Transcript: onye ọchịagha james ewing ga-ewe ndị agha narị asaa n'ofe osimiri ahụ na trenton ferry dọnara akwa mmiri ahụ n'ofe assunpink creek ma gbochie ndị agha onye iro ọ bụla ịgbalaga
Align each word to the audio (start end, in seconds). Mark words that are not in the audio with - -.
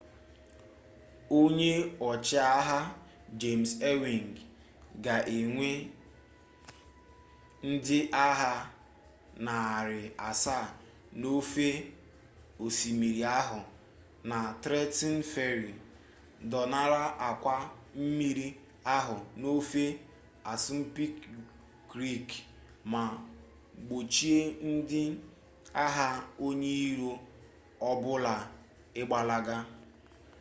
onye 1.39 1.71
ọchịagha 2.09 2.79
james 3.39 3.71
ewing 3.89 4.31
ga-ewe 5.03 5.69
ndị 7.69 7.99
agha 8.25 8.53
narị 9.45 9.99
asaa 10.29 10.65
n'ofe 11.19 11.67
osimiri 12.63 13.21
ahụ 13.39 13.59
na 14.29 14.37
trenton 14.61 15.15
ferry 15.33 15.73
dọnara 16.51 17.01
akwa 17.29 17.55
mmiri 18.01 18.47
ahụ 18.95 19.15
n'ofe 19.39 19.83
assunpink 20.51 21.15
creek 21.89 22.29
ma 22.91 23.03
gbochie 23.85 24.39
ndị 24.71 25.01
agha 25.83 26.07
onye 26.45 26.71
iro 26.91 27.11
ọ 27.89 27.91
bụla 28.01 28.35
ịgbalaga 28.99 29.57